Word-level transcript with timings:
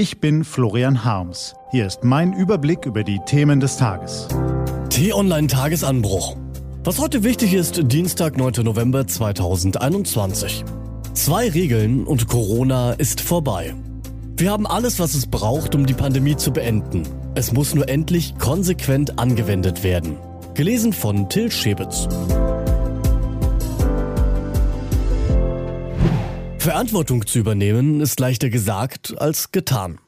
Ich 0.00 0.18
bin 0.18 0.44
Florian 0.44 1.04
Harms. 1.04 1.54
Hier 1.72 1.86
ist 1.86 2.04
mein 2.04 2.32
Überblick 2.32 2.86
über 2.86 3.04
die 3.04 3.20
Themen 3.26 3.60
des 3.60 3.76
Tages. 3.76 4.28
T-Online 4.88 5.46
Tagesanbruch. 5.46 6.38
Was 6.84 6.98
heute 6.98 7.22
wichtig 7.22 7.52
ist, 7.52 7.82
Dienstag, 7.92 8.38
9. 8.38 8.64
November 8.64 9.06
2021. 9.06 10.64
Zwei 11.12 11.50
Regeln 11.50 12.06
und 12.06 12.28
Corona 12.28 12.92
ist 12.92 13.20
vorbei. 13.20 13.74
Wir 14.38 14.50
haben 14.50 14.66
alles, 14.66 15.00
was 15.00 15.12
es 15.12 15.26
braucht, 15.26 15.74
um 15.74 15.84
die 15.84 15.92
Pandemie 15.92 16.36
zu 16.36 16.50
beenden. 16.50 17.02
Es 17.34 17.52
muss 17.52 17.74
nur 17.74 17.86
endlich 17.90 18.38
konsequent 18.38 19.18
angewendet 19.18 19.84
werden. 19.84 20.16
Gelesen 20.54 20.94
von 20.94 21.28
Till 21.28 21.50
Schäbitz. 21.50 22.08
Verantwortung 26.70 27.26
zu 27.26 27.40
übernehmen 27.40 28.00
ist 28.00 28.20
leichter 28.20 28.48
gesagt 28.48 29.20
als 29.20 29.50
getan. 29.50 29.98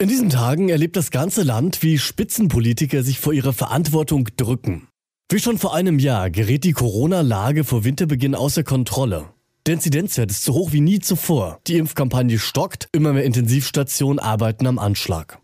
In 0.00 0.08
diesen 0.08 0.30
Tagen 0.30 0.70
erlebt 0.70 0.96
das 0.96 1.10
ganze 1.10 1.42
Land, 1.42 1.82
wie 1.82 1.98
Spitzenpolitiker 1.98 3.02
sich 3.02 3.20
vor 3.20 3.34
ihrer 3.34 3.52
Verantwortung 3.52 4.28
drücken. 4.38 4.88
Wie 5.30 5.38
schon 5.38 5.58
vor 5.58 5.74
einem 5.74 5.98
Jahr 5.98 6.30
gerät 6.30 6.64
die 6.64 6.72
Corona-Lage 6.72 7.64
vor 7.64 7.84
Winterbeginn 7.84 8.34
außer 8.34 8.64
Kontrolle. 8.64 9.26
Der 9.66 9.74
Inzidenzwert 9.74 10.30
ist 10.30 10.42
so 10.42 10.54
hoch 10.54 10.72
wie 10.72 10.80
nie 10.80 11.00
zuvor. 11.00 11.60
Die 11.66 11.76
Impfkampagne 11.76 12.38
stockt, 12.38 12.88
immer 12.92 13.12
mehr 13.12 13.24
Intensivstationen 13.24 14.18
arbeiten 14.18 14.66
am 14.66 14.78
Anschlag. 14.78 15.38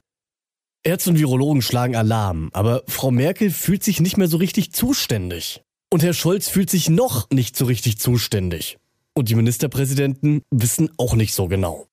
Ärzte 0.85 1.11
und 1.11 1.19
Virologen 1.19 1.61
schlagen 1.61 1.97
Alarm, 1.97 2.49
aber 2.55 2.83
Frau 2.89 3.11
Merkel 3.11 3.51
fühlt 3.51 3.85
sich 3.85 4.01
nicht 4.01 4.17
mehr 4.17 4.29
so 4.29 4.39
richtig 4.39 4.73
zuständig. 4.73 5.61
Und 5.93 6.03
Herr 6.03 6.15
Scholz 6.15 6.49
fühlt 6.49 6.71
sich 6.71 6.89
noch 6.89 7.29
nicht 7.29 7.59
so 7.59 7.67
richtig 7.67 7.99
zuständig. 7.99 8.79
Und 9.15 9.29
die 9.29 9.35
Ministerpräsidenten 9.35 10.43
wissen 10.51 10.91
auch 10.97 11.15
nicht 11.15 11.35
so 11.35 11.47
genau. 11.49 11.87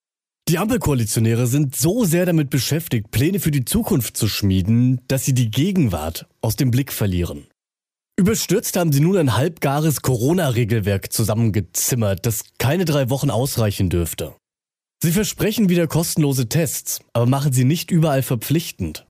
Die 0.48 0.58
Ampelkoalitionäre 0.58 1.46
sind 1.46 1.76
so 1.76 2.04
sehr 2.04 2.26
damit 2.26 2.50
beschäftigt, 2.50 3.10
Pläne 3.10 3.38
für 3.38 3.50
die 3.50 3.64
Zukunft 3.64 4.16
zu 4.16 4.26
schmieden, 4.26 5.00
dass 5.06 5.24
sie 5.24 5.34
die 5.34 5.50
Gegenwart 5.50 6.26
aus 6.40 6.56
dem 6.56 6.70
Blick 6.70 6.92
verlieren. 6.92 7.46
Überstürzt 8.18 8.76
haben 8.76 8.92
sie 8.92 9.00
nun 9.00 9.16
ein 9.16 9.36
halbgares 9.36 10.02
Corona-Regelwerk 10.02 11.12
zusammengezimmert, 11.12 12.26
das 12.26 12.44
keine 12.58 12.84
drei 12.84 13.10
Wochen 13.10 13.30
ausreichen 13.30 13.90
dürfte. 13.90 14.34
Sie 15.02 15.12
versprechen 15.12 15.68
wieder 15.68 15.86
kostenlose 15.86 16.48
Tests, 16.48 17.00
aber 17.12 17.26
machen 17.26 17.52
sie 17.52 17.64
nicht 17.64 17.90
überall 17.90 18.22
verpflichtend. 18.22 19.06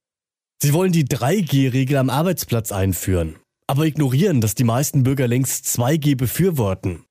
Sie 0.62 0.72
wollen 0.72 0.92
die 0.92 1.06
3G-Regel 1.06 1.96
am 1.96 2.10
Arbeitsplatz 2.10 2.70
einführen, 2.70 3.36
aber 3.66 3.86
ignorieren, 3.86 4.40
dass 4.40 4.54
die 4.54 4.64
meisten 4.64 5.02
Bürger 5.02 5.26
längst 5.26 5.64
2G 5.66 6.16
befürworten. 6.16 7.04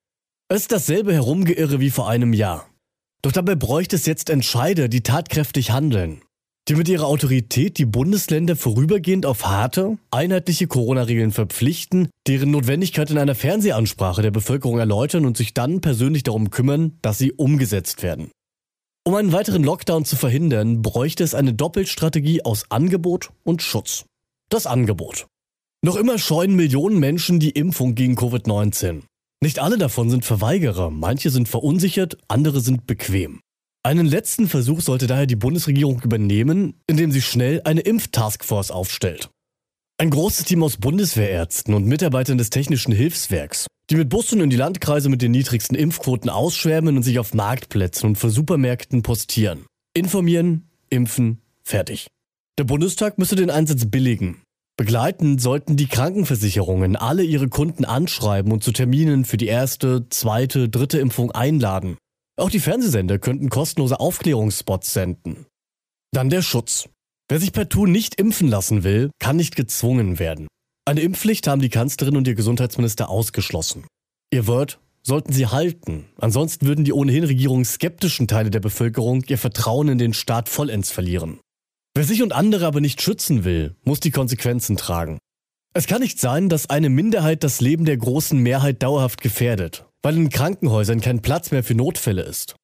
Es 0.51 0.61
ist 0.61 0.71
dasselbe 0.71 1.13
Herumgeirre 1.13 1.79
wie 1.79 1.91
vor 1.91 2.09
einem 2.09 2.33
Jahr. 2.33 2.67
Doch 3.21 3.31
dabei 3.31 3.53
bräuchte 3.53 3.95
es 3.95 4.07
jetzt 4.07 4.31
Entscheider, 4.31 4.87
die 4.87 5.01
tatkräftig 5.01 5.69
handeln. 5.69 6.23
Die 6.67 6.73
mit 6.73 6.89
ihrer 6.89 7.05
Autorität 7.05 7.77
die 7.77 7.85
Bundesländer 7.85 8.55
vorübergehend 8.55 9.27
auf 9.27 9.45
harte, 9.45 9.99
einheitliche 10.09 10.65
Corona-Regeln 10.65 11.31
verpflichten, 11.31 12.09
deren 12.25 12.49
Notwendigkeit 12.49 13.11
in 13.11 13.19
einer 13.19 13.35
Fernsehansprache 13.35 14.23
der 14.23 14.31
Bevölkerung 14.31 14.79
erläutern 14.79 15.27
und 15.27 15.37
sich 15.37 15.53
dann 15.53 15.81
persönlich 15.81 16.23
darum 16.23 16.49
kümmern, 16.49 16.97
dass 17.03 17.19
sie 17.19 17.31
umgesetzt 17.31 18.01
werden. 18.01 18.31
Um 19.05 19.13
einen 19.13 19.31
weiteren 19.31 19.63
Lockdown 19.63 20.03
zu 20.03 20.15
verhindern, 20.15 20.81
bräuchte 20.81 21.23
es 21.23 21.35
eine 21.35 21.53
Doppelstrategie 21.53 22.43
aus 22.43 22.65
Angebot 22.69 23.29
und 23.43 23.61
Schutz. 23.61 24.05
Das 24.49 24.65
Angebot. 24.65 25.27
Noch 25.85 25.95
immer 25.95 26.17
scheuen 26.17 26.55
Millionen 26.55 26.99
Menschen 26.99 27.39
die 27.39 27.51
Impfung 27.51 27.93
gegen 27.93 28.15
Covid-19. 28.15 29.03
Nicht 29.41 29.59
alle 29.59 29.77
davon 29.77 30.09
sind 30.09 30.25
Verweigerer, 30.25 30.89
manche 30.89 31.29
sind 31.29 31.47
verunsichert, 31.47 32.17
andere 32.27 32.59
sind 32.59 32.87
bequem. 32.87 33.39
Einen 33.83 34.05
letzten 34.05 34.49
Versuch 34.49 34.81
sollte 34.81 35.07
daher 35.07 35.27
die 35.27 35.37
Bundesregierung 35.37 36.01
übernehmen, 36.01 36.73
indem 36.87 37.11
sie 37.11 37.21
schnell 37.21 37.61
eine 37.63 37.79
Impftaskforce 37.81 38.71
aufstellt. 38.71 39.29
Ein 39.97 40.09
großes 40.09 40.45
Team 40.45 40.63
aus 40.63 40.77
Bundeswehrärzten 40.77 41.73
und 41.73 41.85
Mitarbeitern 41.85 42.37
des 42.37 42.49
Technischen 42.49 42.91
Hilfswerks, 42.91 43.67
die 43.89 43.95
mit 43.95 44.09
Bussen 44.09 44.41
in 44.41 44.49
die 44.49 44.57
Landkreise 44.57 45.07
mit 45.07 45.21
den 45.21 45.31
niedrigsten 45.31 45.75
Impfquoten 45.77 46.29
ausschwärmen 46.29 46.97
und 46.97 47.03
sich 47.03 47.19
auf 47.19 47.33
Marktplätzen 47.33 48.09
und 48.09 48.17
vor 48.17 48.29
Supermärkten 48.29 49.03
postieren. 49.03 49.65
Informieren, 49.93 50.69
impfen, 50.89 51.41
fertig. 51.63 52.07
Der 52.57 52.65
Bundestag 52.65 53.17
müsse 53.17 53.35
den 53.35 53.49
Einsatz 53.49 53.85
billigen. 53.85 54.41
Begleitend 54.79 55.41
sollten 55.41 55.75
die 55.75 55.87
Krankenversicherungen 55.87 56.95
alle 56.95 57.21
ihre 57.21 57.49
Kunden 57.49 57.83
anschreiben 57.83 58.53
und 58.53 58.63
zu 58.63 58.71
Terminen 58.71 59.25
für 59.25 59.35
die 59.35 59.47
erste, 59.47 60.07
zweite, 60.07 60.69
dritte 60.69 60.99
Impfung 60.99 61.31
einladen. 61.33 61.97
Auch 62.37 62.49
die 62.49 62.61
Fernsehsender 62.61 63.19
könnten 63.19 63.49
kostenlose 63.49 63.99
Aufklärungsspots 63.99 64.93
senden. 64.93 65.47
Dann 66.13 66.29
der 66.29 66.41
Schutz. 66.41 66.87
Wer 67.27 67.41
sich 67.41 67.51
partout 67.51 67.87
nicht 67.87 68.15
impfen 68.15 68.47
lassen 68.47 68.85
will, 68.85 69.11
kann 69.19 69.35
nicht 69.35 69.57
gezwungen 69.57 70.17
werden. 70.17 70.47
Eine 70.85 71.01
Impfpflicht 71.01 71.45
haben 71.47 71.61
die 71.61 71.67
Kanzlerin 71.67 72.15
und 72.15 72.25
ihr 72.25 72.35
Gesundheitsminister 72.35 73.09
ausgeschlossen. 73.09 73.85
Ihr 74.31 74.47
Wort 74.47 74.79
sollten 75.03 75.33
sie 75.33 75.47
halten, 75.47 76.05
ansonsten 76.15 76.67
würden 76.67 76.85
die 76.85 76.93
ohnehin 76.93 77.25
regierungsskeptischen 77.25 78.29
Teile 78.29 78.49
der 78.49 78.61
Bevölkerung 78.61 79.25
ihr 79.27 79.37
Vertrauen 79.37 79.89
in 79.89 79.97
den 79.97 80.13
Staat 80.13 80.47
vollends 80.47 80.89
verlieren. 80.89 81.41
Wer 81.95 82.03
sich 82.03 82.21
und 82.21 82.33
andere 82.33 82.65
aber 82.65 82.81
nicht 82.81 83.01
schützen 83.01 83.43
will, 83.43 83.75
muss 83.83 83.99
die 83.99 84.11
Konsequenzen 84.11 84.77
tragen. 84.77 85.17
Es 85.73 85.87
kann 85.87 86.01
nicht 86.01 86.19
sein, 86.19 86.49
dass 86.49 86.69
eine 86.69 86.89
Minderheit 86.89 87.43
das 87.43 87.61
Leben 87.61 87.85
der 87.85 87.97
großen 87.97 88.39
Mehrheit 88.39 88.81
dauerhaft 88.81 89.21
gefährdet, 89.21 89.85
weil 90.01 90.17
in 90.17 90.29
Krankenhäusern 90.29 91.01
kein 91.01 91.21
Platz 91.21 91.51
mehr 91.51 91.63
für 91.63 91.75
Notfälle 91.75 92.23
ist. 92.23 92.55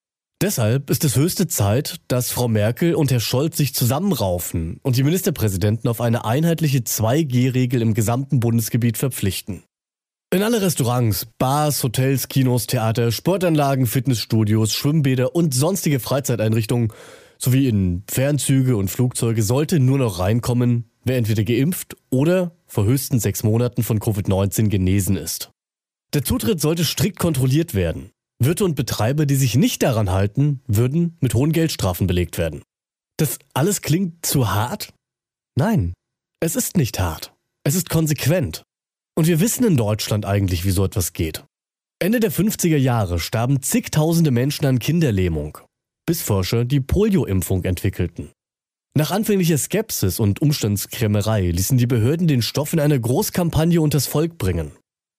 Deshalb 0.42 0.90
ist 0.90 1.06
es 1.06 1.16
höchste 1.16 1.48
Zeit, 1.48 1.98
dass 2.08 2.30
Frau 2.30 2.48
Merkel 2.48 2.94
und 2.94 3.10
Herr 3.10 3.22
Scholz 3.22 3.56
sich 3.58 3.74
zusammenraufen 3.74 4.80
und 4.84 4.98
die 4.98 5.04
Ministerpräsidenten 5.04 5.88
auf 5.88 6.02
eine 6.02 6.26
einheitliche 6.26 6.80
2G-Regel 6.80 7.82
im 7.82 7.94
gesamten 7.94 8.42
Bundesgebiet 8.42 8.98
verpflichten. 8.98 9.64
In 10.34 10.44
alle 10.44 10.62
Restaurants, 10.62 11.28
Bars, 11.38 11.82
Hotels, 11.84 12.28
Kinos, 12.28 12.68
Theater, 12.68 13.12
Sportanlagen, 13.12 13.86
Fitnessstudios, 13.86 14.74
Schwimmbäder 14.74 15.36
und 15.36 15.54
sonstige 15.54 16.02
Freizeiteinrichtungen 16.02 16.92
sowie 17.38 17.68
in 17.68 18.04
Fernzüge 18.10 18.78
und 18.78 18.90
Flugzeuge 18.90 19.44
sollte 19.44 19.80
nur 19.80 19.98
noch 19.98 20.20
reinkommen, 20.20 20.90
wer 21.04 21.18
entweder 21.18 21.44
geimpft 21.44 21.96
oder 22.10 22.56
vor 22.66 22.86
höchstens 22.86 23.24
sechs 23.24 23.44
Monaten 23.44 23.84
von 23.84 24.00
Covid-19 24.00 24.70
genesen 24.70 25.16
ist. 25.16 25.52
Der 26.14 26.24
Zutritt 26.24 26.62
sollte 26.62 26.86
strikt 26.86 27.20
kontrolliert 27.20 27.74
werden. 27.74 28.12
Wirte 28.40 28.66
und 28.66 28.76
Betreiber, 28.76 29.26
die 29.26 29.36
sich 29.36 29.56
nicht 29.56 29.84
daran 29.84 30.12
halten, 30.12 30.62
würden 30.68 31.18
mit 31.22 31.34
hohen 31.34 31.52
Geldstrafen 31.52 32.08
belegt 32.08 32.38
werden. 32.38 32.64
Das 33.18 33.40
alles 33.54 33.82
klingt 33.82 34.26
zu 34.26 34.54
hart? 34.54 34.94
Nein, 35.56 35.94
es 36.42 36.56
ist 36.56 36.76
nicht 36.76 37.00
hart. 37.00 37.34
Es 37.64 37.76
ist 37.76 37.90
konsequent. 37.90 38.64
Und 39.16 39.28
wir 39.28 39.40
wissen 39.40 39.64
in 39.64 39.78
Deutschland 39.78 40.26
eigentlich, 40.26 40.66
wie 40.66 40.72
so 40.72 40.84
etwas 40.84 41.14
geht. 41.14 41.46
Ende 42.00 42.20
der 42.20 42.32
50er 42.32 42.76
Jahre 42.76 43.20
starben 43.20 43.62
zigtausende 43.62 44.32
Menschen 44.32 44.66
an 44.66 44.80
Kinderlähmung 44.80 45.60
bis 46.06 46.22
Forscher 46.22 46.66
die 46.66 46.82
Polio-Impfung 46.82 47.64
entwickelten. 47.64 48.32
Nach 48.98 49.12
anfänglicher 49.12 49.58
Skepsis 49.58 50.20
und 50.20 50.42
Umstandskrämerei 50.42 51.52
ließen 51.52 51.78
die 51.78 51.88
Behörden 51.88 52.28
den 52.28 52.42
Stoff 52.42 52.72
in 52.72 52.80
einer 52.80 52.98
Großkampagne 52.98 53.82
unters 53.82 54.08
Volk 54.08 54.38
bringen. 54.38 54.72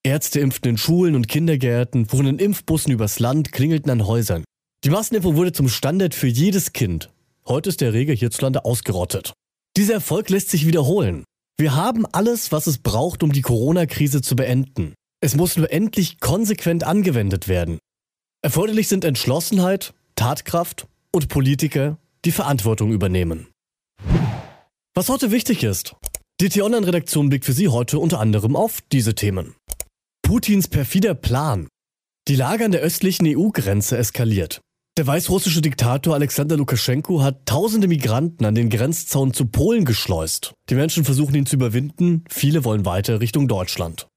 Ärzte 0.02 0.40
impften 0.40 0.70
in 0.70 0.78
Schulen 0.78 1.14
und 1.14 1.28
Kindergärten, 1.28 2.06
fuhren 2.06 2.26
in 2.26 2.38
Impfbussen 2.38 2.92
übers 2.92 3.18
Land, 3.18 3.52
klingelten 3.52 3.90
an 3.90 4.06
Häusern. 4.06 4.44
Die 4.84 4.90
Massenimpfung 4.90 5.36
wurde 5.36 5.52
zum 5.52 5.68
Standard 5.68 6.14
für 6.14 6.28
jedes 6.28 6.72
Kind. 6.72 7.10
Heute 7.46 7.68
ist 7.68 7.80
der 7.80 7.92
Rege 7.92 8.12
hierzulande 8.12 8.64
ausgerottet. 8.64 9.32
Dieser 9.76 9.94
Erfolg 9.94 10.30
lässt 10.30 10.48
sich 10.50 10.66
wiederholen. 10.66 11.24
Wir 11.58 11.74
haben 11.74 12.06
alles, 12.06 12.52
was 12.52 12.66
es 12.66 12.78
braucht, 12.78 13.22
um 13.22 13.32
die 13.32 13.42
Corona-Krise 13.42 14.22
zu 14.22 14.36
beenden. 14.36 14.94
Es 15.20 15.34
muss 15.34 15.56
nur 15.56 15.72
endlich 15.72 16.20
konsequent 16.20 16.84
angewendet 16.84 17.48
werden. 17.48 17.78
Erforderlich 18.42 18.88
sind 18.88 19.04
Entschlossenheit, 19.04 19.92
Tatkraft 20.16 20.88
und 21.12 21.28
Politiker, 21.28 21.98
die 22.24 22.32
Verantwortung 22.32 22.90
übernehmen. 22.90 23.48
Was 24.94 25.10
heute 25.10 25.30
wichtig 25.30 25.62
ist. 25.62 25.94
Die 26.40 26.48
T-Online-Redaktion 26.48 27.28
blickt 27.28 27.44
für 27.44 27.52
Sie 27.52 27.68
heute 27.68 27.98
unter 27.98 28.18
anderem 28.18 28.56
auf 28.56 28.80
diese 28.92 29.14
Themen. 29.14 29.54
Putins 30.22 30.68
perfider 30.68 31.14
Plan. 31.14 31.68
Die 32.28 32.34
Lage 32.34 32.64
an 32.64 32.72
der 32.72 32.80
östlichen 32.80 33.26
EU-Grenze 33.26 33.98
eskaliert. 33.98 34.60
Der 34.96 35.06
weißrussische 35.06 35.60
Diktator 35.60 36.14
Alexander 36.14 36.56
Lukaschenko 36.56 37.22
hat 37.22 37.44
tausende 37.44 37.86
Migranten 37.86 38.46
an 38.46 38.54
den 38.54 38.70
Grenzzaun 38.70 39.34
zu 39.34 39.44
Polen 39.46 39.84
geschleust. 39.84 40.54
Die 40.70 40.74
Menschen 40.74 41.04
versuchen 41.04 41.34
ihn 41.34 41.46
zu 41.46 41.56
überwinden, 41.56 42.24
viele 42.30 42.64
wollen 42.64 42.86
weiter 42.86 43.20
Richtung 43.20 43.48
Deutschland. 43.48 44.08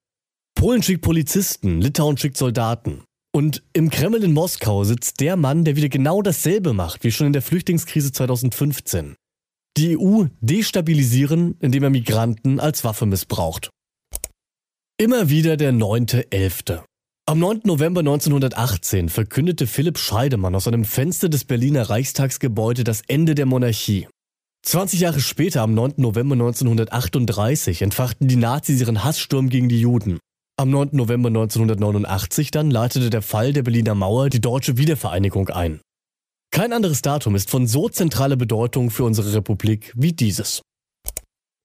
Polen 0.55 0.81
schickt 0.81 1.01
Polizisten, 1.01 1.81
Litauen 1.81 2.17
schickt 2.17 2.37
Soldaten. 2.37 3.03
Und 3.39 3.63
im 3.71 3.89
Kreml 3.89 4.21
in 4.21 4.33
Moskau 4.33 4.83
sitzt 4.83 5.21
der 5.21 5.37
Mann, 5.37 5.63
der 5.63 5.77
wieder 5.77 5.87
genau 5.87 6.21
dasselbe 6.21 6.73
macht 6.73 7.05
wie 7.05 7.11
schon 7.13 7.27
in 7.27 7.31
der 7.31 7.41
Flüchtlingskrise 7.41 8.11
2015. 8.11 9.15
Die 9.77 9.97
EU 9.97 10.25
destabilisieren, 10.41 11.55
indem 11.61 11.83
er 11.83 11.89
Migranten 11.89 12.59
als 12.59 12.83
Waffe 12.83 13.05
missbraucht. 13.05 13.69
Immer 14.97 15.29
wieder 15.29 15.55
der 15.55 15.71
9.11. 15.71 16.81
Am 17.27 17.39
9. 17.39 17.61
November 17.63 18.01
1918 18.01 19.07
verkündete 19.07 19.67
Philipp 19.67 19.99
Scheidemann 19.99 20.53
aus 20.53 20.67
einem 20.67 20.83
Fenster 20.83 21.29
des 21.29 21.45
Berliner 21.45 21.89
Reichstagsgebäudes 21.89 22.83
das 22.83 23.03
Ende 23.07 23.35
der 23.35 23.45
Monarchie. 23.45 24.09
20 24.65 24.99
Jahre 24.99 25.21
später, 25.21 25.61
am 25.61 25.73
9. 25.73 25.93
November 25.95 26.33
1938, 26.33 27.83
entfachten 27.83 28.27
die 28.27 28.35
Nazis 28.35 28.81
ihren 28.81 29.05
Hasssturm 29.05 29.47
gegen 29.47 29.69
die 29.69 29.79
Juden. 29.79 30.19
Am 30.59 30.71
9. 30.71 30.89
November 30.91 31.29
1989 31.29 32.51
dann 32.51 32.69
leitete 32.69 33.09
der 33.09 33.21
Fall 33.21 33.53
der 33.53 33.63
Berliner 33.63 33.95
Mauer 33.95 34.27
die 34.29 34.41
deutsche 34.41 34.75
Wiedervereinigung 34.75 35.47
ein. 35.47 35.79
Kein 36.51 36.73
anderes 36.73 37.01
Datum 37.01 37.35
ist 37.35 37.49
von 37.49 37.65
so 37.65 37.87
zentraler 37.87 38.35
Bedeutung 38.35 38.91
für 38.91 39.05
unsere 39.05 39.33
Republik 39.33 39.93
wie 39.95 40.11
dieses. 40.11 40.61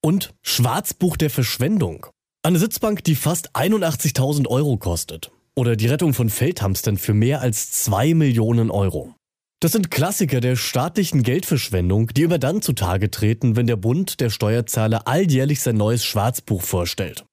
Und 0.00 0.32
Schwarzbuch 0.42 1.16
der 1.16 1.30
Verschwendung. 1.30 2.06
Eine 2.44 2.60
Sitzbank, 2.60 3.02
die 3.02 3.16
fast 3.16 3.56
81.000 3.56 4.46
Euro 4.46 4.76
kostet. 4.76 5.32
Oder 5.56 5.74
die 5.74 5.88
Rettung 5.88 6.14
von 6.14 6.30
Feldhamstern 6.30 6.96
für 6.96 7.14
mehr 7.14 7.40
als 7.40 7.72
2 7.72 8.14
Millionen 8.14 8.70
Euro. 8.70 9.16
Das 9.60 9.72
sind 9.72 9.90
Klassiker 9.90 10.40
der 10.40 10.54
staatlichen 10.54 11.24
Geldverschwendung, 11.24 12.12
die 12.14 12.22
immer 12.22 12.38
dann 12.38 12.62
zutage 12.62 13.10
treten, 13.10 13.56
wenn 13.56 13.66
der 13.66 13.74
Bund 13.74 14.20
der 14.20 14.30
Steuerzahler 14.30 15.08
alljährlich 15.08 15.62
sein 15.62 15.76
neues 15.76 16.04
Schwarzbuch 16.04 16.62
vorstellt. 16.62 17.24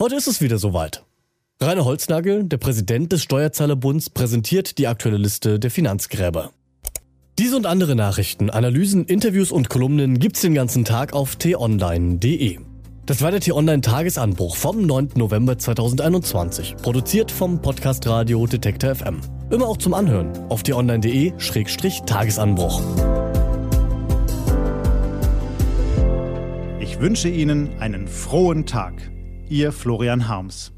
Heute 0.00 0.16
ist 0.16 0.26
es 0.26 0.40
wieder 0.40 0.58
soweit. 0.58 1.04
Rainer 1.60 1.84
Holznagel, 1.84 2.44
der 2.44 2.56
Präsident 2.56 3.12
des 3.12 3.22
Steuerzahlerbunds, 3.22 4.08
präsentiert 4.10 4.78
die 4.78 4.88
aktuelle 4.88 5.18
Liste 5.18 5.60
der 5.60 5.70
Finanzgräber. 5.70 6.50
Diese 7.38 7.56
und 7.56 7.66
andere 7.66 7.94
Nachrichten, 7.94 8.50
Analysen, 8.50 9.04
Interviews 9.04 9.52
und 9.52 9.68
Kolumnen 9.68 10.18
gibt's 10.18 10.40
den 10.40 10.54
ganzen 10.54 10.84
Tag 10.84 11.12
auf 11.12 11.36
t-online.de. 11.36 12.58
Das 13.06 13.22
war 13.22 13.30
der 13.30 13.40
T-Online-Tagesanbruch 13.40 14.56
vom 14.56 14.84
9. 14.86 15.10
November 15.16 15.58
2021, 15.58 16.76
produziert 16.82 17.30
vom 17.30 17.62
Podcast 17.62 18.06
Radio 18.06 18.46
Detektor 18.46 18.94
FM. 18.94 19.20
Immer 19.50 19.66
auch 19.66 19.76
zum 19.76 19.92
Anhören 19.94 20.32
auf 20.48 20.62
t-online.de-tagesanbruch. 20.62 22.80
Ich 26.80 27.00
wünsche 27.00 27.28
Ihnen 27.28 27.78
einen 27.78 28.08
frohen 28.08 28.66
Tag. 28.66 28.94
Ihr 29.52 29.70
Florian 29.70 30.28
Harms. 30.28 30.72